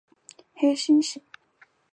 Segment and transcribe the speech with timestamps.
[0.55, 1.21] 黑猩猩。